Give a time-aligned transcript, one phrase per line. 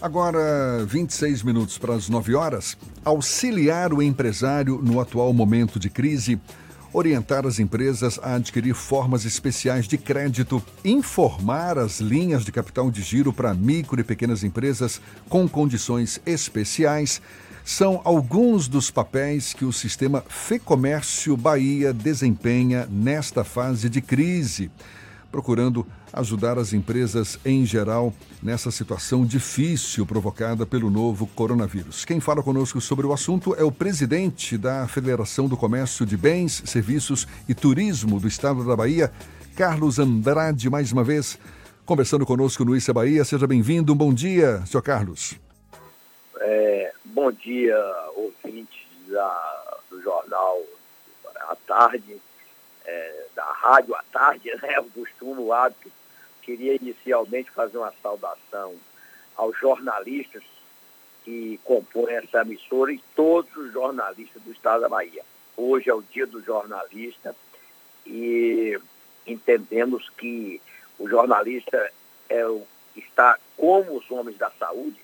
[0.00, 2.78] Agora, 26 minutos para as 9 horas.
[3.04, 6.40] Auxiliar o empresário no atual momento de crise,
[6.92, 13.02] orientar as empresas a adquirir formas especiais de crédito, informar as linhas de capital de
[13.02, 17.20] giro para micro e pequenas empresas com condições especiais.
[17.64, 24.70] São alguns dos papéis que o sistema Fecomércio Bahia desempenha nesta fase de crise
[25.30, 32.04] procurando ajudar as empresas em geral nessa situação difícil provocada pelo novo coronavírus.
[32.04, 36.62] Quem fala conosco sobre o assunto é o presidente da Federação do Comércio de Bens,
[36.66, 39.12] Serviços e Turismo do Estado da Bahia,
[39.56, 41.38] Carlos Andrade, mais uma vez,
[41.84, 43.24] conversando conosco no Issa Bahia.
[43.24, 43.94] Seja bem-vindo.
[43.94, 45.34] Bom dia, senhor Carlos.
[46.40, 47.76] É, bom dia,
[48.14, 50.62] ouvintes da, do jornal
[51.48, 52.20] à tarde
[52.88, 55.92] é, da rádio à tarde, né, o costume, o hábito,
[56.42, 58.74] queria inicialmente fazer uma saudação
[59.36, 60.42] aos jornalistas
[61.24, 65.22] que compõem essa emissora e todos os jornalistas do Estado da Bahia.
[65.56, 67.36] Hoje é o dia do jornalista
[68.06, 68.80] e
[69.26, 70.60] entendemos que
[70.98, 71.92] o jornalista
[72.30, 74.98] é o, está, como os homens da saúde,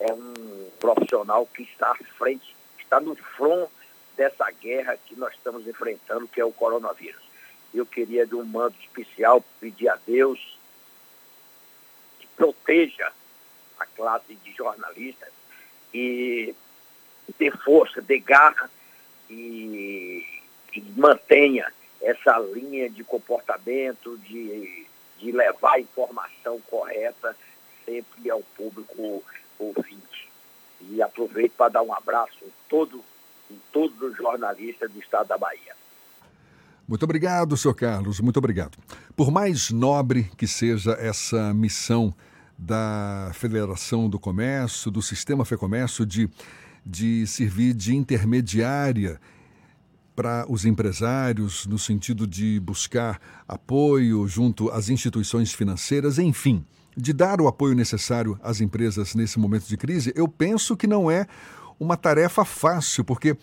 [0.00, 3.68] é um profissional que está à frente, está no front
[4.16, 7.27] dessa guerra que nós estamos enfrentando, que é o coronavírus.
[7.72, 10.58] Eu queria, de um mando especial, pedir a Deus
[12.18, 13.12] que proteja
[13.78, 15.32] a classe de jornalistas
[15.92, 16.54] e
[17.38, 18.70] dê força, dê garra
[19.28, 20.24] e,
[20.74, 24.86] e mantenha essa linha de comportamento, de,
[25.18, 27.36] de levar a informação correta
[27.84, 29.22] sempre ao público
[29.58, 30.30] ouvinte.
[30.80, 33.04] E aproveito para dar um abraço em todo
[33.50, 35.74] em todos os jornalistas do estado da Bahia.
[36.88, 38.78] Muito obrigado, senhor Carlos, muito obrigado.
[39.14, 42.14] Por mais nobre que seja essa missão
[42.56, 46.30] da Federação do Comércio, do Sistema FEComércio, de,
[46.86, 49.20] de servir de intermediária
[50.16, 56.64] para os empresários, no sentido de buscar apoio junto às instituições financeiras, enfim,
[56.96, 61.10] de dar o apoio necessário às empresas nesse momento de crise, eu penso que não
[61.10, 61.26] é
[61.78, 63.36] uma tarefa fácil, porque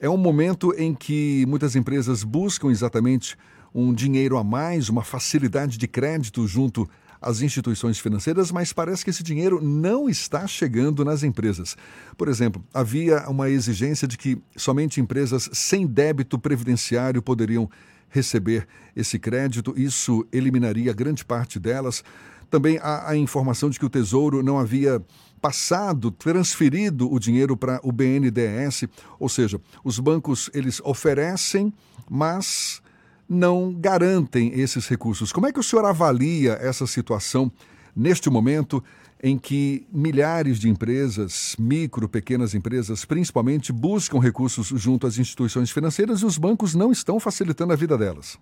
[0.00, 3.36] é um momento em que muitas empresas buscam exatamente
[3.72, 6.88] um dinheiro a mais, uma facilidade de crédito junto
[7.20, 11.76] às instituições financeiras, mas parece que esse dinheiro não está chegando nas empresas.
[12.16, 17.70] Por exemplo, havia uma exigência de que somente empresas sem débito previdenciário poderiam
[18.08, 22.02] receber esse crédito, isso eliminaria grande parte delas.
[22.50, 25.00] Também há a informação de que o Tesouro não havia
[25.40, 28.84] passado, transferido o dinheiro para o BNDES,
[29.18, 31.72] ou seja, os bancos eles oferecem,
[32.08, 32.82] mas
[33.28, 35.32] não garantem esses recursos.
[35.32, 37.50] Como é que o senhor avalia essa situação
[37.94, 38.82] neste momento
[39.22, 46.20] em que milhares de empresas, micro, pequenas empresas, principalmente, buscam recursos junto às instituições financeiras
[46.20, 48.38] e os bancos não estão facilitando a vida delas?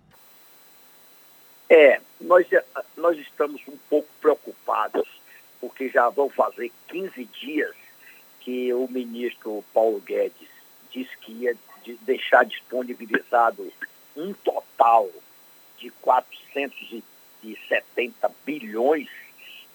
[1.69, 2.47] É, nós,
[2.97, 5.07] nós estamos um pouco preocupados,
[5.59, 7.75] porque já vão fazer 15 dias
[8.39, 10.47] que o ministro Paulo Guedes
[10.91, 11.57] disse que ia
[12.01, 13.73] deixar disponibilizado
[14.15, 15.09] um total
[15.77, 19.09] de 470 bilhões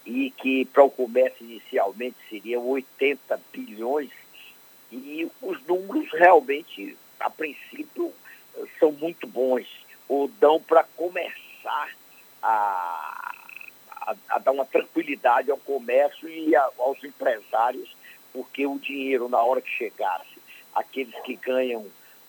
[0.04, 4.10] e que para o comércio inicialmente seriam 80 bilhões.
[4.92, 8.12] E os números realmente, a princípio,
[8.78, 9.66] são muito bons,
[10.08, 11.90] ou dão para começar
[12.44, 13.32] a,
[13.90, 17.96] a, a, dar uma tranquilidade ao comércio e a, aos empresários,
[18.32, 20.38] porque o dinheiro, na hora que chegasse,
[20.74, 21.86] aqueles que ganham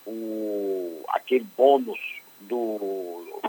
[0.08, 2.00] o, aquele bônus
[2.40, 3.42] do,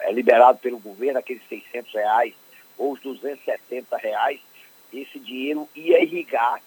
[0.00, 2.34] é liberado pelo governo, aqueles 600 reais
[2.76, 4.40] ou os 270 reais,
[4.92, 6.60] esse dinheiro ia irrigar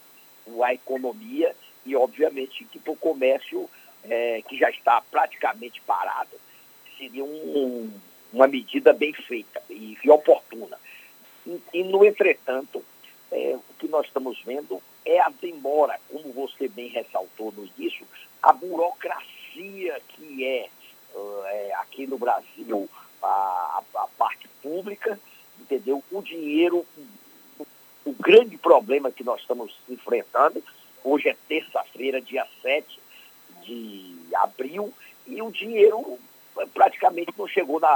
[0.63, 3.69] a economia e, obviamente, que para o comércio,
[4.03, 6.31] é, que já está praticamente parado,
[6.97, 7.91] seria um,
[8.33, 10.77] uma medida bem feita e, e oportuna.
[11.45, 12.83] E, e, no entretanto,
[13.31, 18.05] é, o que nós estamos vendo é a demora, como você bem ressaltou no início,
[18.41, 20.69] a burocracia que é,
[21.45, 22.89] é aqui no Brasil
[23.21, 25.19] a, a, parte pública,
[25.59, 26.03] entendeu?
[26.11, 26.85] O dinheiro,
[27.59, 27.67] o,
[28.05, 30.63] o grande problema que nós estamos enfrentando,
[31.03, 32.99] hoje é terça-feira, dia 7
[33.61, 34.93] de abril,
[35.27, 36.19] e o dinheiro
[36.73, 37.87] praticamente não chegou na,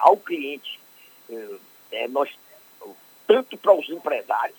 [0.00, 0.80] ao cliente.
[1.30, 1.48] É,
[1.92, 2.30] é, nós,
[3.26, 4.58] tanto para os empresários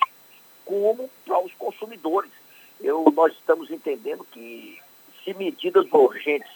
[0.65, 2.31] como para os consumidores.
[2.79, 4.79] Eu, nós estamos entendendo que
[5.23, 6.51] se medidas urgentes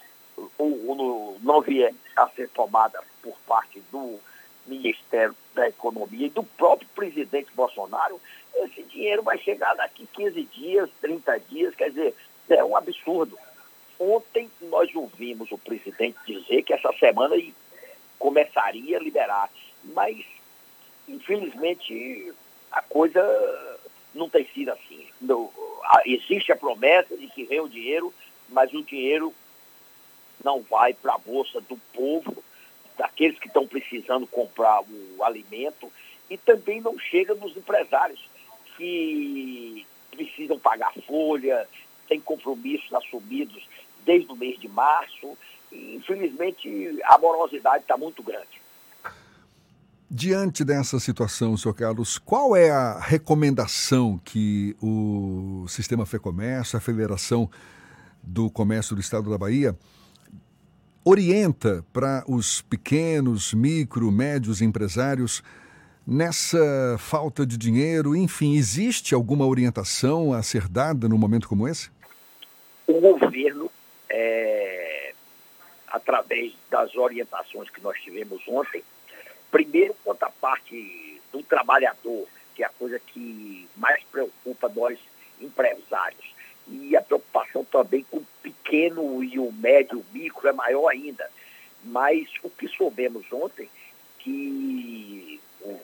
[0.57, 4.19] ou, ou não vier a ser tomada por parte do
[4.65, 8.19] Ministério da economia e do próprio presidente Bolsonaro,
[8.55, 12.15] esse dinheiro vai chegar daqui 15 dias, 30 dias, quer dizer,
[12.49, 13.37] é um absurdo.
[13.99, 17.35] Ontem nós ouvimos o presidente dizer que essa semana
[18.25, 19.51] começaria a liberar,
[19.83, 20.17] mas
[21.07, 22.33] infelizmente
[22.71, 23.21] a coisa
[24.15, 25.05] não tem sido assim.
[25.21, 25.51] Não,
[26.05, 28.11] existe a promessa de que vem o dinheiro,
[28.49, 29.31] mas o dinheiro
[30.43, 32.43] não vai para a bolsa do povo,
[32.97, 35.91] daqueles que estão precisando comprar o alimento,
[36.27, 38.27] e também não chega nos empresários
[38.75, 41.69] que precisam pagar folha,
[42.07, 43.69] têm compromissos assumidos
[44.03, 45.37] desde o mês de março.
[45.95, 48.61] Infelizmente, a morosidade está muito grande.
[50.09, 57.49] Diante dessa situação, senhor Carlos, qual é a recomendação que o Sistema FEComércio, a Federação
[58.21, 59.75] do Comércio do Estado da Bahia,
[61.03, 65.43] orienta para os pequenos, micro, médios empresários
[66.05, 68.15] nessa falta de dinheiro?
[68.15, 71.89] Enfim, existe alguma orientação a ser dada num momento como esse?
[72.87, 73.71] O governo,
[74.09, 74.74] é,
[75.95, 78.83] através das orientações que nós tivemos ontem,
[79.49, 84.99] primeiro quanto à parte do trabalhador, que é a coisa que mais preocupa nós
[85.39, 86.25] empresários,
[86.67, 91.29] e a preocupação também com o pequeno e o médio, o micro é maior ainda.
[91.83, 93.69] Mas o que soubemos ontem,
[94.19, 95.79] que o,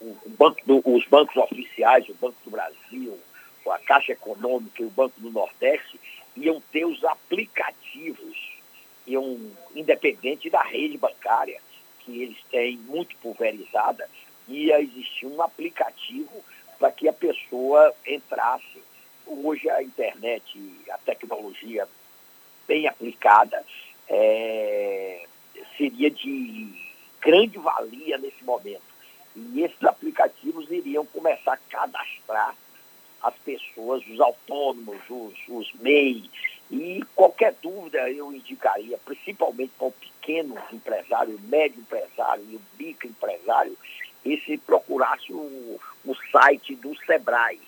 [0.00, 3.18] o banco do, os bancos oficiais, o Banco do Brasil,
[3.66, 6.00] a Caixa Econômica e o Banco do Nordeste,
[6.36, 8.55] iam ter os aplicativos,
[9.06, 9.38] iam,
[9.74, 11.60] independente da rede bancária,
[12.00, 14.08] que eles têm muito pulverizada,
[14.48, 16.44] ia existir um aplicativo
[16.78, 18.82] para que a pessoa entrasse
[19.26, 21.88] Hoje a internet, a tecnologia
[22.68, 23.64] bem aplicada,
[24.08, 25.26] é,
[25.76, 26.72] seria de
[27.20, 28.84] grande valia nesse momento.
[29.34, 32.54] E esses aplicativos iriam começar a cadastrar
[33.22, 36.30] as pessoas, os autônomos, os, os MEI.
[36.70, 42.60] E qualquer dúvida eu indicaria, principalmente para o pequeno empresário, o médio empresário e o
[42.78, 43.76] microempresário,
[44.24, 47.60] esse procurasse o, o site do SEBRAE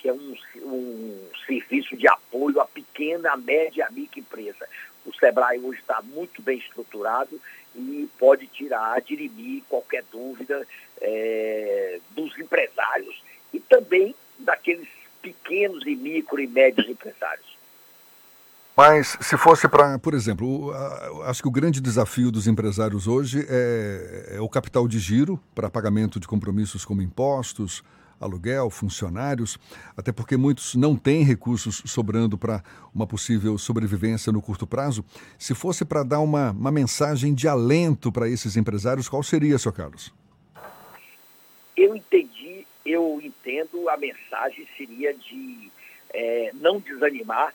[0.00, 4.66] que é um, um serviço de apoio à pequena, média e microempresa.
[5.04, 7.38] O SEBRAE hoje está muito bem estruturado
[7.76, 10.66] e pode tirar, dirimir qualquer dúvida
[11.00, 13.22] é, dos empresários
[13.52, 14.14] e também
[14.50, 14.88] daqueles
[15.22, 17.46] pequenos e micro e médios empresários.
[18.76, 20.72] Mas se fosse para, por exemplo,
[21.24, 25.70] acho que o grande desafio dos empresários hoje é, é o capital de giro para
[25.70, 27.84] pagamento de compromissos como impostos,
[28.18, 29.58] aluguel, funcionários,
[29.96, 32.62] até porque muitos não têm recursos sobrando para
[32.94, 35.04] uma possível sobrevivência no curto prazo.
[35.38, 39.74] Se fosse para dar uma, uma mensagem de alento para esses empresários, qual seria, senhor
[39.74, 40.12] Carlos?
[41.76, 42.29] Eu entendi,
[42.90, 45.70] eu entendo, a mensagem seria de
[46.12, 47.54] é, não desanimar,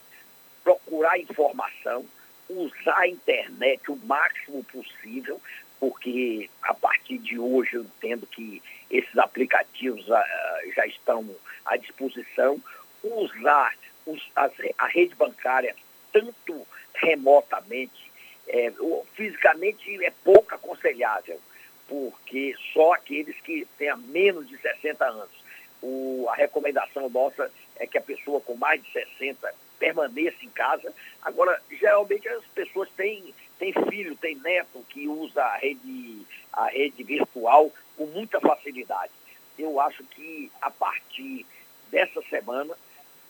[0.63, 2.05] procurar informação,
[2.49, 5.41] usar a internet o máximo possível,
[5.79, 11.27] porque a partir de hoje eu entendo que esses aplicativos uh, já estão
[11.65, 12.61] à disposição,
[13.03, 15.75] usar os, a, a, rede bancária
[16.11, 18.11] tanto remotamente,
[18.47, 18.71] é,
[19.13, 21.39] fisicamente é pouco aconselhável,
[21.87, 25.45] porque só aqueles que tenham menos de 60 anos.
[25.81, 30.91] O, a recomendação nossa é que a pessoa com mais de 60 permaneça em casa.
[31.21, 37.03] Agora, geralmente as pessoas têm, têm filho, têm neto que usa a rede, a rede
[37.03, 39.11] virtual com muita facilidade.
[39.57, 41.45] Eu acho que a partir
[41.91, 42.73] dessa semana,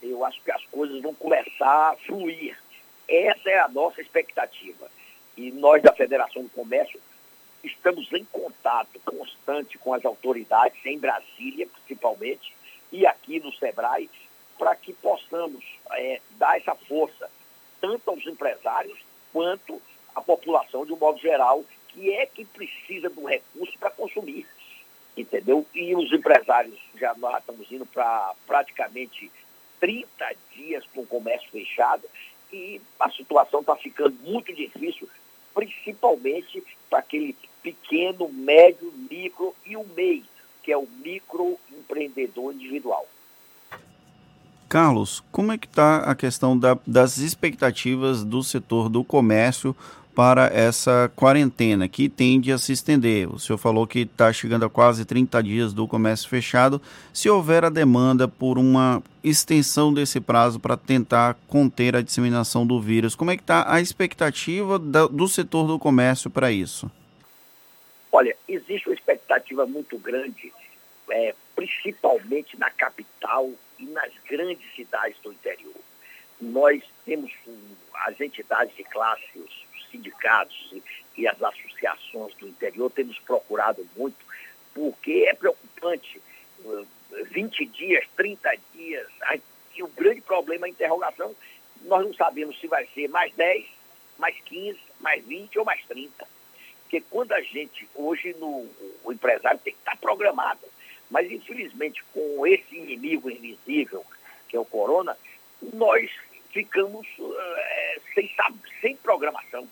[0.01, 2.57] eu acho que as coisas vão começar a fluir.
[3.07, 4.89] Essa é a nossa expectativa.
[5.37, 6.99] E nós da Federação do Comércio
[7.65, 12.53] estamos em contato constante com as autoridades, em Brasília principalmente,
[12.91, 14.09] e aqui no SEBRAE,
[14.57, 17.29] para que possamos é, dar essa força
[17.81, 18.97] tanto aos empresários
[19.33, 19.81] quanto
[20.15, 24.47] à população de um modo geral, que é que precisa do recurso para consumir
[25.17, 25.65] entendeu?
[25.73, 29.31] E os empresários já nós estamos indo para praticamente
[29.79, 32.03] 30 dias com o comércio fechado
[32.51, 35.09] e a situação está ficando muito difícil,
[35.55, 40.23] principalmente para aquele pequeno, médio, micro e o MEI,
[40.61, 43.07] que é o microempreendedor individual.
[44.67, 49.75] Carlos, como é que está a questão da, das expectativas do setor do comércio
[50.15, 53.29] para essa quarentena, que tende a se estender.
[53.29, 56.81] O senhor falou que está chegando a quase 30 dias do comércio fechado.
[57.13, 62.79] Se houver a demanda por uma extensão desse prazo para tentar conter a disseminação do
[62.79, 66.89] vírus, como é que está a expectativa da, do setor do comércio para isso?
[68.09, 70.53] Olha, existe uma expectativa muito grande,
[71.09, 73.49] é, principalmente na capital
[74.35, 75.75] grandes cidades do interior.
[76.41, 77.31] Nós temos
[77.93, 80.73] as entidades de classe, os sindicatos
[81.15, 84.17] e, as associações do interior temos procurado muito,
[84.73, 86.21] porque é preocupante.
[87.31, 89.07] 20 dias, 30 dias,
[89.73, 91.33] e o grande problema é a interrogação.
[91.83, 93.65] Nós não sabemos se vai ser mais 10,
[94.17, 96.27] mais 15, mais 20 ou mais 30.
[96.81, 98.67] Porque quando a gente, hoje no,
[99.03, 100.61] o empresário tem que estar programado,
[101.09, 104.05] mas infelizmente com esse inimigo invisível,
[104.47, 105.17] que é o corona,
[105.73, 106.09] nós
[106.51, 108.31] ficamos é, sem,
[108.81, 109.67] sem programação.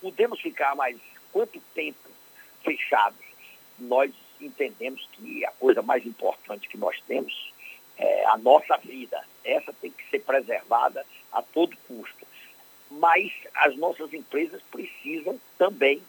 [0.00, 0.96] Podemos ficar mais
[1.32, 2.08] quanto tempo
[2.62, 3.24] fechados?
[3.78, 7.52] Nós entendemos que a coisa mais importante que nós temos
[7.96, 9.22] é a nossa vida.
[9.44, 12.26] Essa tem que ser preservada a todo custo.
[12.90, 16.00] Mas as nossas empresas precisam também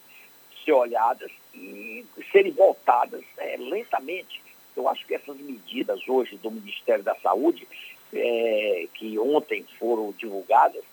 [0.64, 4.42] ser olhadas e serem voltadas é, lentamente.
[4.76, 7.68] Eu acho que essas medidas hoje do Ministério da Saúde,
[8.14, 10.84] é, que ontem foram divulgadas,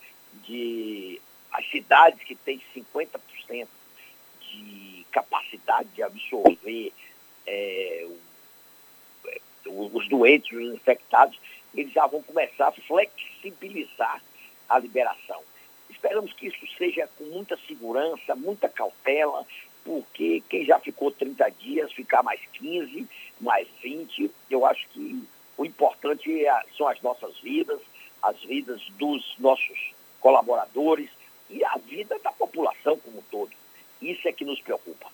[0.45, 1.21] de
[1.53, 3.67] as cidades que têm 50%
[4.41, 6.93] de capacidade de absorver
[7.47, 8.07] é,
[9.67, 11.39] os doentes, os infectados,
[11.75, 14.23] eles já vão começar a flexibilizar
[14.69, 15.43] a liberação.
[15.89, 19.47] Esperamos que isso seja com muita segurança, muita cautela,
[19.85, 23.09] porque quem já ficou 30 dias, ficar mais 15,
[23.41, 25.23] mais 20, eu acho que
[25.57, 27.81] o importante é, são as nossas vidas,
[28.23, 31.11] as vidas dos nossos colaboradores
[31.49, 33.51] e a vida da população como um todo.
[34.01, 35.07] Isso é que nos preocupa.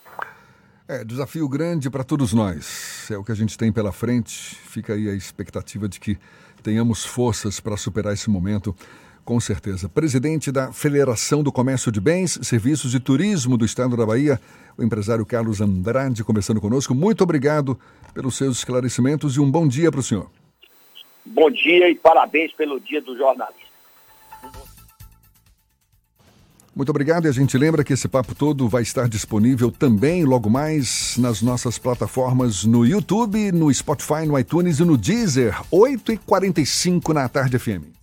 [0.88, 3.10] É, desafio grande para todos nós.
[3.10, 4.56] É o que a gente tem pela frente.
[4.56, 6.18] Fica aí a expectativa de que
[6.62, 8.74] tenhamos forças para superar esse momento
[9.24, 9.88] com certeza.
[9.88, 14.40] Presidente da Federação do Comércio de Bens, Serviços e Turismo do Estado da Bahia,
[14.76, 16.94] o empresário Carlos Andrade, conversando conosco.
[16.94, 17.78] Muito obrigado
[18.14, 20.30] pelos seus esclarecimentos e um bom dia para o senhor.
[21.24, 23.62] Bom dia e parabéns pelo Dia do Jornalista.
[26.74, 30.48] Muito obrigado e a gente lembra que esse papo todo vai estar disponível também logo
[30.48, 37.28] mais nas nossas plataformas no YouTube, no Spotify, no iTunes e no Deezer, 8h45 na
[37.28, 38.01] tarde FM.